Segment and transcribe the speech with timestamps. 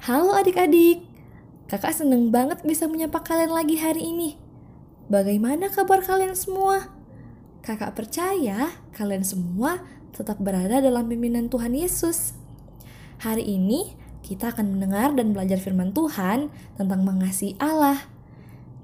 [0.00, 1.04] Halo adik-adik,
[1.68, 4.32] kakak seneng banget bisa menyapa kalian lagi hari ini.
[5.12, 6.88] Bagaimana kabar kalian semua?
[7.60, 9.84] Kakak percaya kalian semua
[10.16, 12.32] tetap berada dalam pimpinan Tuhan Yesus.
[13.20, 13.92] Hari ini
[14.24, 16.48] kita akan mendengar dan belajar firman Tuhan
[16.80, 18.08] tentang mengasihi Allah.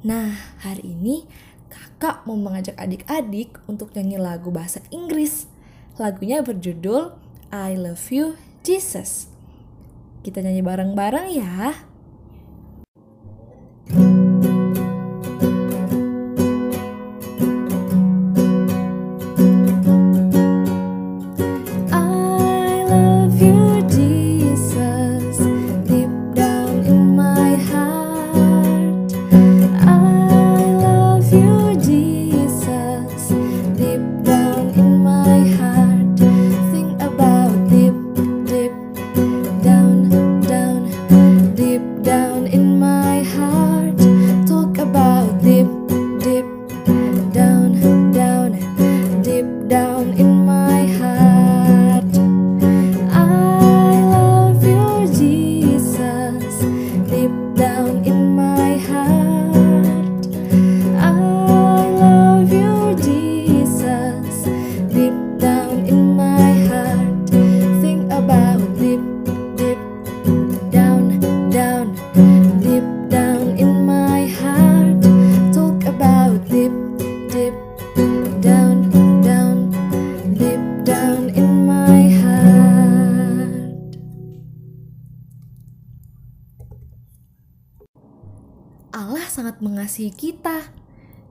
[0.04, 1.24] Nah, hari ini
[1.72, 5.48] kakak mau mengajak adik-adik untuk nyanyi lagu bahasa Inggris.
[5.96, 7.16] Lagunya berjudul
[7.48, 9.35] I Love You Jesus.
[10.26, 11.70] Kita nyanyi bareng-bareng ya.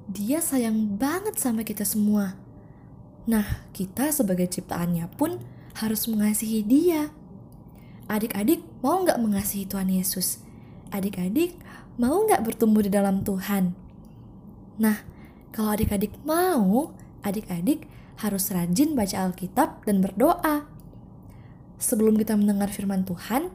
[0.06, 2.38] Dia sayang banget sama kita semua.
[3.26, 5.42] Nah, kita sebagai ciptaannya pun
[5.82, 7.10] harus mengasihi dia.
[8.06, 10.46] Adik-adik mau nggak mengasihi Tuhan Yesus?
[10.94, 11.58] Adik-adik
[11.98, 13.74] mau nggak bertumbuh di dalam Tuhan?
[14.78, 15.02] Nah,
[15.50, 16.94] kalau adik-adik mau,
[17.26, 17.90] adik-adik
[18.22, 20.70] harus rajin baca Alkitab dan berdoa.
[21.82, 23.50] Sebelum kita mendengar firman Tuhan,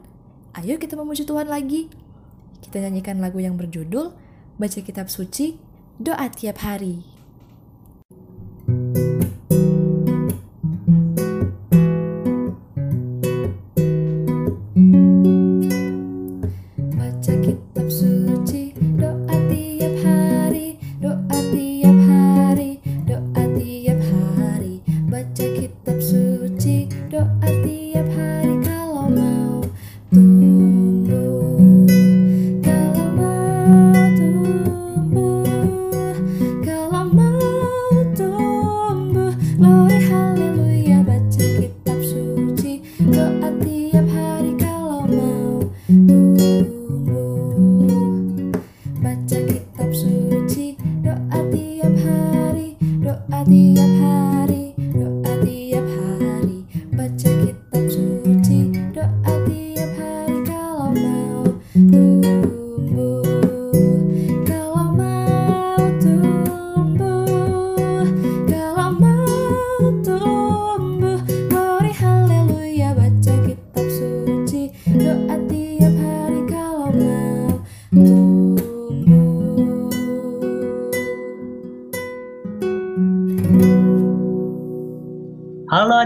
[0.59, 1.87] ayo kita memuji Tuhan lagi.
[2.59, 4.13] Kita nyanyikan lagu yang berjudul
[4.59, 7.10] Baca Kitab Suci, Doa Tiap Hari.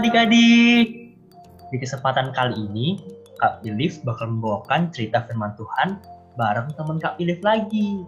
[0.06, 1.18] Adik-adik.
[1.74, 3.02] Di kesempatan kali ini,
[3.42, 5.98] Kak Pilif bakal membawakan cerita firman Tuhan
[6.38, 8.06] bareng teman Kak Pilif lagi.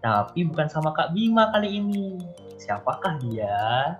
[0.00, 2.16] Tapi bukan sama Kak Bima kali ini.
[2.56, 3.92] Siapakah dia?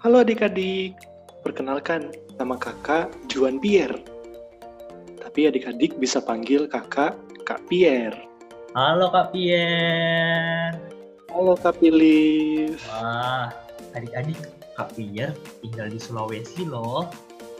[0.00, 0.96] Halo adik-adik.
[1.44, 2.08] Perkenalkan,
[2.40, 4.00] nama kakak Juan Pierre.
[5.20, 8.16] Tapi adik-adik bisa panggil kakak Kak Pierre.
[8.72, 10.72] Halo Kak Pierre.
[11.28, 12.80] Halo Kak Pilif.
[12.88, 13.52] Wah,
[13.96, 14.38] adik-adik
[14.76, 15.32] Kak Pierre
[15.64, 17.08] tinggal di Sulawesi loh,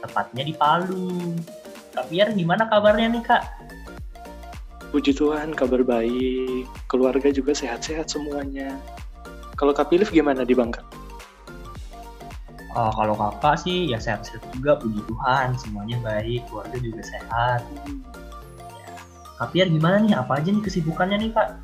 [0.05, 1.33] tepatnya di Palu.
[1.97, 3.43] Kak Pierre gimana kabarnya nih Kak?
[4.93, 6.69] Puji Tuhan, kabar baik.
[6.87, 8.77] Keluarga juga sehat-sehat semuanya.
[9.57, 10.85] Kalau Kak Pilif gimana di Bangka?
[12.77, 15.57] Oh, kalau kakak sih ya sehat-sehat juga, puji Tuhan.
[15.57, 17.65] Semuanya baik, keluarga juga sehat.
[19.41, 20.13] Kak Pierre gimana nih?
[20.13, 21.57] Apa aja nih kesibukannya nih Kak?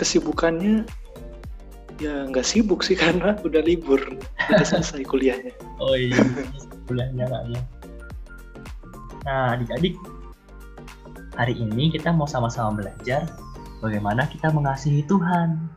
[0.00, 0.88] Kesibukannya
[2.02, 4.02] ya nggak sibuk sih karena udah libur
[4.50, 5.54] udah selesai kuliahnya.
[5.78, 6.18] Oh iya
[6.90, 7.60] kuliahnya kak ya.
[9.22, 9.94] Nah adik-adik
[11.38, 13.30] hari ini kita mau sama-sama belajar
[13.78, 15.70] bagaimana kita mengasihi Tuhan.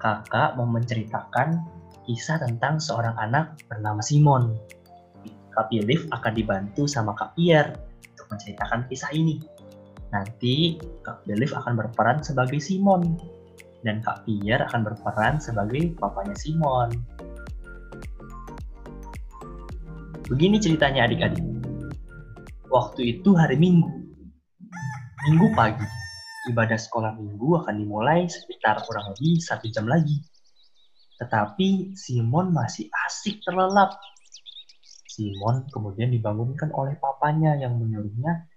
[0.00, 1.62] Kakak mau menceritakan
[2.08, 4.56] kisah tentang seorang anak bernama Simon.
[5.52, 7.76] Kak Pilif akan dibantu sama Kak Pierre
[8.16, 9.36] untuk menceritakan kisah ini.
[10.10, 13.20] Nanti Kak Pilif akan berperan sebagai Simon
[13.82, 16.90] dan Kak Pierre akan berperan sebagai papanya Simon.
[20.30, 21.44] Begini ceritanya adik-adik.
[22.70, 23.90] Waktu itu hari Minggu.
[25.28, 25.86] Minggu pagi,
[26.50, 30.18] ibadah sekolah minggu akan dimulai sekitar kurang lebih satu jam lagi.
[31.22, 34.02] Tetapi Simon masih asik terlelap.
[35.06, 38.50] Simon kemudian dibangunkan oleh papanya yang menyuruhnya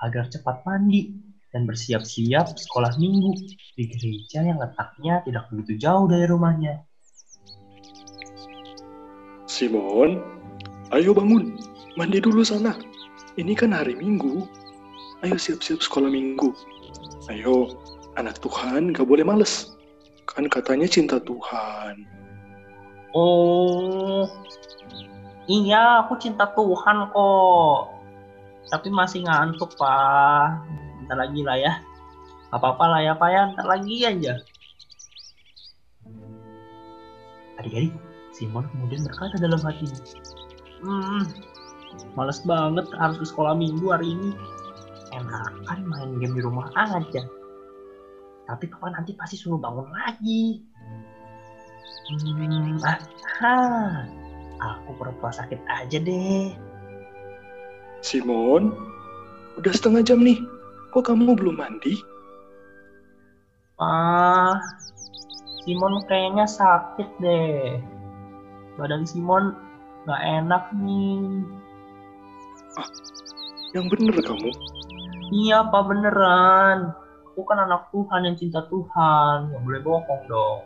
[0.00, 1.12] agar cepat mandi
[1.56, 3.32] dan bersiap-siap sekolah minggu
[3.80, 6.84] di gereja yang letaknya tidak begitu jauh dari rumahnya.
[9.48, 10.20] Simon,
[10.92, 11.56] ayo bangun,
[11.96, 12.76] mandi dulu sana.
[13.40, 14.44] Ini kan hari Minggu.
[15.24, 16.52] Ayo siap-siap sekolah Minggu.
[17.32, 17.72] Ayo,
[18.20, 19.72] anak Tuhan gak boleh males.
[20.28, 22.04] Kan katanya cinta Tuhan.
[23.16, 24.28] Oh,
[25.48, 27.80] iya aku cinta Tuhan kok.
[28.68, 30.84] Tapi masih ngantuk, Pak.
[31.06, 31.72] Bentar lagi lah ya.
[32.50, 33.42] Gak apa-apa lah ya, Pak ya.
[33.54, 34.34] Bentar lagi aja.
[37.62, 37.94] Adik-adik,
[38.34, 40.02] Simon kemudian berkata dalam hatinya.
[40.82, 41.22] Hmm,
[42.18, 44.34] males banget harus ke sekolah minggu hari ini.
[45.14, 47.22] Enakan main game di rumah aja.
[48.50, 50.58] Tapi papa nanti pasti suruh bangun lagi.
[52.10, 56.50] Hmm, ah, aku pura-pura sakit aja deh.
[58.02, 58.74] Simon,
[59.54, 60.42] udah setengah jam nih.
[60.94, 61.98] Kok kamu belum mandi?
[63.76, 64.56] Ah,
[65.66, 67.76] Simon kayaknya sakit deh.
[68.80, 69.52] Badan Simon
[70.06, 71.44] nggak enak nih.
[73.74, 74.50] Yang bener kamu.
[75.34, 76.94] Iya, Pak beneran.
[77.34, 79.52] Aku kan anak Tuhan yang cinta Tuhan.
[79.52, 80.60] Nggak boleh bohong dong.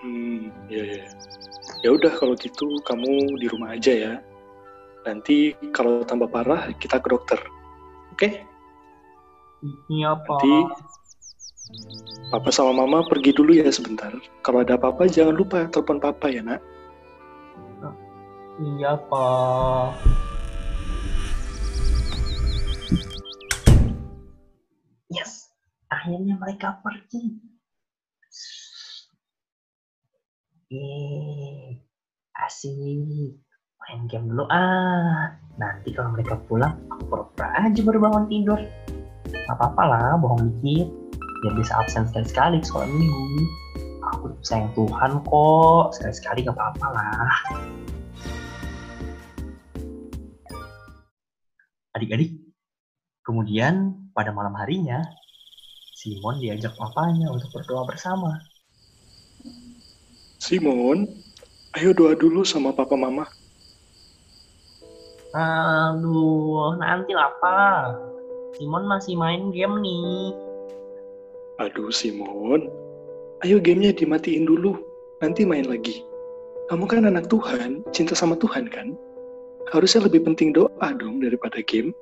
[0.00, 1.04] Hmm, ya ya.
[1.84, 4.14] Ya udah kalau gitu kamu di rumah aja ya.
[5.04, 7.40] Nanti kalau tambah parah kita ke dokter.
[8.16, 8.48] Oke?
[9.62, 10.40] Iya, Pak.
[10.40, 10.56] Nanti
[12.30, 14.10] Papa sama Mama pergi dulu ya sebentar.
[14.40, 16.62] Kalau ada apa-apa jangan lupa telepon Papa ya, Nak.
[18.60, 19.88] Iya, Pak.
[25.10, 25.50] Yes,
[25.90, 27.40] akhirnya mereka pergi.
[30.70, 31.82] Yeay,
[32.46, 33.42] asik.
[33.80, 35.34] Main game dulu ah.
[35.58, 38.60] Nanti kalau mereka pulang, aku pura-pura aja baru bangun tidur.
[39.32, 40.88] Gak apa-apa lah, bohong dikit.
[41.40, 43.26] Biar bisa absen sekali-sekali sekolah minggu.
[44.14, 47.32] Aku sayang Tuhan kok, sekali-sekali gak apa-apa lah.
[51.96, 52.38] Adik-adik,
[53.26, 55.02] kemudian pada malam harinya,
[56.00, 58.40] Simon diajak papanya untuk berdoa bersama.
[60.40, 61.04] Simon,
[61.76, 63.28] ayo doa dulu sama Papa Mama.
[65.30, 68.19] Aduh, nanti lah Pak.
[68.60, 70.36] Simon masih main game nih.
[71.64, 72.68] Aduh Simon,
[73.40, 74.76] ayo gamenya dimatiin dulu,
[75.24, 76.04] nanti main lagi.
[76.68, 78.92] Kamu kan anak Tuhan, cinta sama Tuhan kan?
[79.72, 81.96] Harusnya lebih penting doa dong daripada game.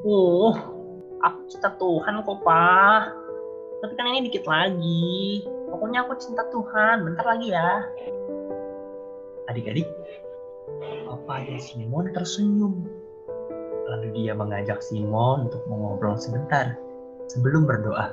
[0.00, 0.56] Uh,
[1.20, 3.12] aku cinta Tuhan kok Pak.
[3.84, 5.44] Tapi kan ini dikit lagi.
[5.68, 7.04] Pokoknya aku cinta Tuhan.
[7.04, 7.84] Bentar lagi ya.
[9.52, 9.84] Adik-adik,
[11.04, 12.95] papanya Simon tersenyum.
[13.86, 16.74] Lalu dia mengajak Simon untuk mengobrol sebentar
[17.30, 18.10] sebelum berdoa.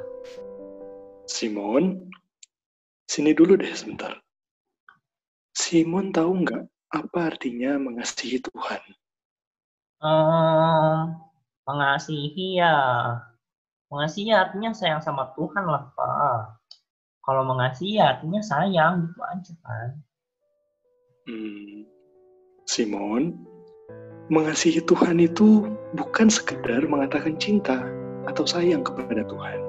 [1.26, 2.10] Simon,
[3.10, 4.14] sini dulu deh sebentar.
[5.54, 6.64] Simon tahu nggak
[6.94, 8.82] apa artinya mengasihi Tuhan?
[10.04, 11.18] Hmm,
[11.66, 12.76] mengasihi ya.
[13.90, 16.62] Mengasihi artinya sayang sama Tuhan lah, Pak.
[17.24, 19.90] Kalau mengasihi artinya sayang, gitu aja kan.
[21.30, 21.88] Hmm,
[22.68, 23.24] Simon,
[24.32, 25.68] mengasihi Tuhan itu
[26.00, 27.84] bukan sekedar mengatakan cinta
[28.24, 29.60] atau sayang kepada Tuhan.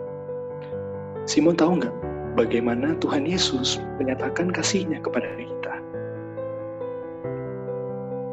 [1.26, 1.94] Simon tahu nggak
[2.38, 5.74] bagaimana Tuhan Yesus menyatakan kasihnya kepada kita?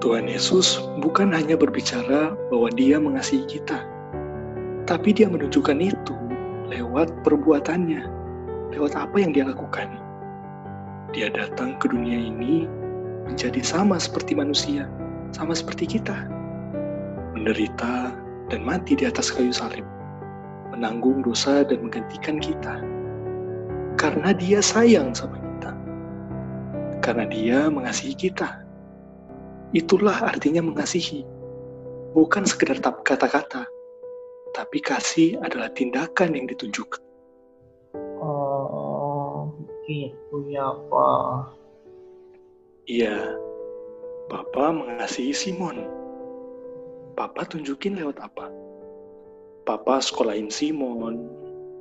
[0.01, 3.81] Tuhan Yesus bukan hanya berbicara bahwa dia mengasihi kita,
[4.85, 6.13] tapi dia menunjukkan itu
[6.69, 8.01] lewat perbuatannya,
[8.73, 9.89] lewat apa yang dia lakukan.
[11.13, 12.65] Dia datang ke dunia ini
[13.29, 14.89] menjadi sama seperti manusia,
[15.31, 16.27] sama seperti kita.
[17.35, 18.15] Menderita
[18.51, 19.83] dan mati di atas kayu salib.
[20.71, 22.83] Menanggung dosa dan menggantikan kita.
[23.99, 25.71] Karena dia sayang sama kita.
[27.03, 28.63] Karena dia mengasihi kita.
[29.71, 31.23] Itulah artinya mengasihi.
[32.11, 33.63] Bukan sekedar kata-kata,
[34.51, 36.99] tapi kasih adalah tindakan yang ditunjukkan.
[38.19, 39.47] Oh,
[39.87, 41.55] gitu ya, Pak.
[42.91, 43.50] Iya.
[44.31, 45.83] Papa mengasihi Simon.
[47.19, 48.47] Papa tunjukin lewat apa?
[49.67, 51.27] Papa sekolahin Simon.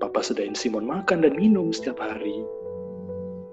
[0.02, 2.42] Papa sedain Simon makan dan minum setiap hari.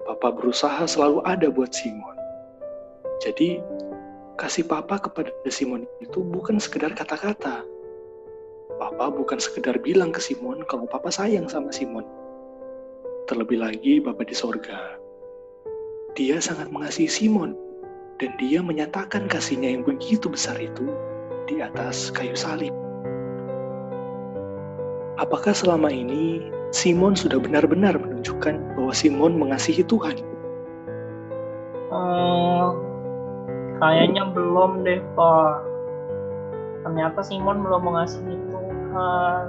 [0.02, 2.18] Papa berusaha selalu ada buat Simon.
[3.22, 3.62] Jadi,
[4.34, 7.62] kasih Papa kepada Simon itu bukan sekedar kata-kata.
[8.82, 12.02] Papa bukan sekedar bilang ke Simon kalau Papa sayang sama Simon.
[13.30, 14.98] Terlebih lagi Bapak di sorga.
[16.18, 17.67] Dia sangat mengasihi Simon
[18.18, 20.90] dan dia menyatakan kasihnya yang begitu besar itu
[21.46, 22.74] di atas kayu salib.
[25.18, 30.18] Apakah selama ini Simon sudah benar-benar menunjukkan bahwa Simon mengasihi Tuhan?
[31.90, 32.66] Hmm,
[33.82, 35.54] kayaknya belum deh, Pak.
[36.86, 39.44] Ternyata Simon belum mengasihi Tuhan.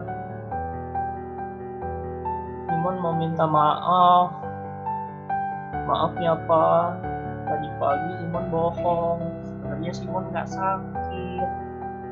[2.70, 4.34] Simon mau minta maaf.
[5.86, 7.09] Maaf ya, Pak
[7.80, 11.50] pagi Simon bohong sebenarnya Simon nggak sakit.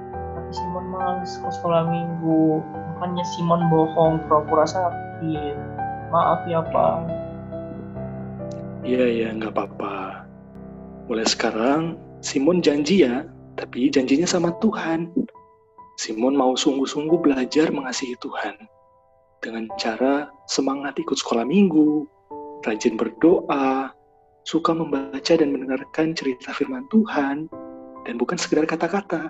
[0.08, 2.64] Tapi Simon males ke sekolah minggu.
[2.96, 5.56] Makanya Simon bohong pura-pura sakit.
[6.10, 6.98] Maaf ya pak.
[8.88, 10.24] Iya iya nggak apa-apa.
[11.12, 13.28] Mulai sekarang Simon janji ya
[13.60, 15.12] tapi janjinya sama Tuhan.
[15.98, 18.56] Simon mau sungguh-sungguh belajar mengasihi Tuhan.
[19.42, 22.06] Dengan cara semangat ikut sekolah minggu,
[22.62, 23.97] rajin berdoa,
[24.48, 27.52] suka membaca dan mendengarkan cerita firman Tuhan,
[28.08, 29.28] dan bukan sekedar kata-kata.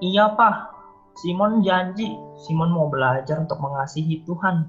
[0.00, 0.72] Iya, Pak.
[1.20, 4.68] Simon janji, Simon mau belajar untuk mengasihi Tuhan.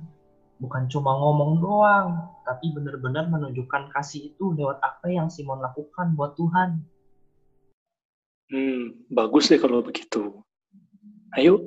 [0.60, 6.36] Bukan cuma ngomong doang, tapi benar-benar menunjukkan kasih itu lewat apa yang Simon lakukan buat
[6.36, 6.84] Tuhan.
[8.48, 10.44] Hmm, bagus deh kalau begitu.
[11.36, 11.64] Ayo,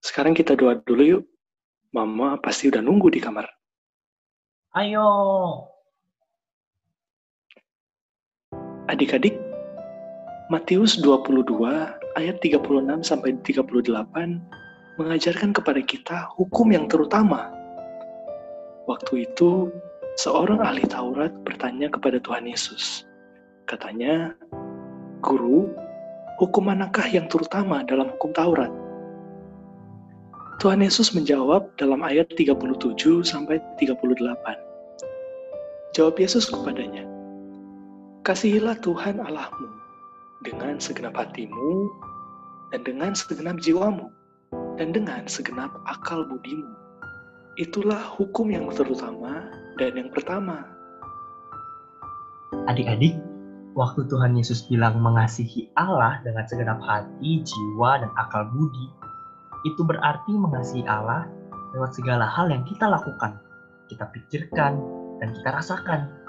[0.00, 1.24] sekarang kita doa dulu yuk.
[1.92, 3.44] Mama pasti udah nunggu di kamar.
[4.72, 5.04] Ayo,
[8.92, 9.32] Adik-adik,
[10.52, 11.48] Matius 22
[12.20, 13.72] ayat 36 sampai 38
[15.00, 17.48] mengajarkan kepada kita hukum yang terutama.
[18.84, 19.72] Waktu itu,
[20.20, 23.08] seorang ahli Taurat bertanya kepada Tuhan Yesus.
[23.64, 24.36] Katanya,
[25.24, 25.72] "Guru,
[26.36, 28.68] hukum manakah yang terutama dalam hukum Taurat?"
[30.60, 34.60] Tuhan Yesus menjawab dalam ayat 37 sampai 38.
[35.96, 37.08] Jawab Yesus kepadanya,
[38.22, 39.66] Kasihilah Tuhan Allahmu
[40.46, 41.90] dengan segenap hatimu
[42.70, 44.14] dan dengan segenap jiwamu
[44.78, 46.70] dan dengan segenap akal budimu.
[47.58, 50.62] Itulah hukum yang terutama dan yang pertama.
[52.70, 53.18] Adik-adik,
[53.74, 58.86] waktu Tuhan Yesus bilang mengasihi Allah dengan segenap hati, jiwa, dan akal budi,
[59.66, 61.26] itu berarti mengasihi Allah
[61.74, 63.34] lewat segala hal yang kita lakukan,
[63.90, 64.78] kita pikirkan,
[65.18, 66.21] dan kita rasakan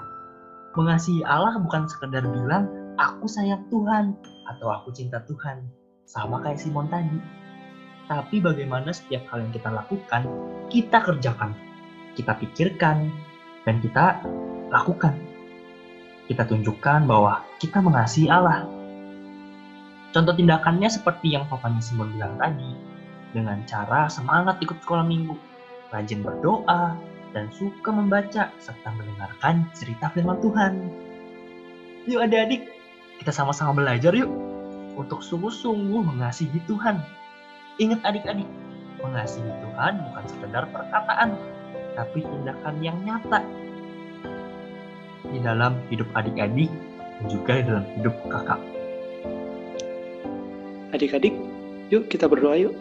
[0.74, 2.66] Mengasihi Allah bukan sekedar bilang,
[2.98, 4.18] aku sayang Tuhan,
[4.50, 5.62] atau aku cinta Tuhan.
[6.02, 7.14] Sama kayak Simon tadi.
[8.10, 10.26] Tapi bagaimana setiap hal yang kita lakukan,
[10.68, 11.54] kita kerjakan,
[12.18, 13.06] kita pikirkan,
[13.62, 14.18] dan kita
[14.74, 15.14] lakukan.
[16.26, 18.66] Kita tunjukkan bahwa kita mengasihi Allah.
[20.10, 22.74] Contoh tindakannya seperti yang papanya Simon bilang tadi,
[23.30, 25.38] dengan cara semangat ikut sekolah minggu,
[25.94, 26.98] rajin berdoa,
[27.34, 30.72] dan suka membaca serta mendengarkan cerita firman Tuhan.
[32.06, 32.70] Yuk adik-adik,
[33.18, 34.30] kita sama-sama belajar yuk
[34.94, 37.02] untuk sungguh-sungguh mengasihi Tuhan.
[37.82, 38.46] Ingat adik-adik,
[39.02, 41.34] mengasihi Tuhan bukan sekedar perkataan,
[41.98, 43.42] tapi tindakan yang nyata
[45.34, 46.70] di dalam hidup adik-adik
[47.18, 48.60] dan juga di dalam hidup kakak.
[50.94, 51.34] Adik-adik,
[51.90, 52.74] yuk kita berdoa yuk.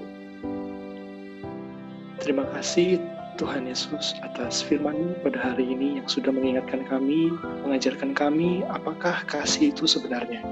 [2.22, 3.02] Terima kasih
[3.34, 7.34] Tuhan Yesus atas firman pada hari ini yang sudah mengingatkan kami,
[7.66, 10.46] mengajarkan kami apakah kasih itu sebenarnya.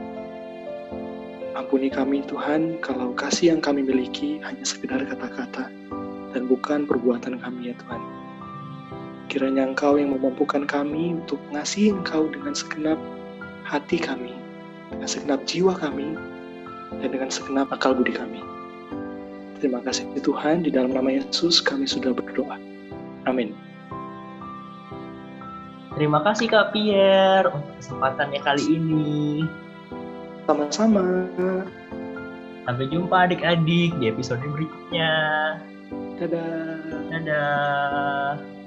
[1.54, 5.70] Ampuni kami Tuhan kalau kasih yang kami miliki hanya sekedar kata-kata
[6.34, 8.02] dan bukan perbuatan kami ya Tuhan.
[9.30, 12.98] Kiranya Engkau yang memampukan kami untuk ngasih Engkau dengan segenap
[13.62, 14.34] hati kami,
[14.90, 16.18] dengan segenap jiwa kami,
[16.98, 18.42] dan dengan segenap akal budi kami.
[19.62, 22.71] Terima kasih Tuhan, di dalam nama Yesus kami sudah berdoa.
[23.25, 23.54] Amin.
[25.96, 29.44] Terima kasih Kak Pierre untuk kesempatannya kali ini.
[30.48, 31.28] Sama-sama.
[32.66, 35.13] Sampai jumpa adik-adik di episode berikutnya.
[36.18, 37.10] Dadah.
[37.12, 38.61] Dadah.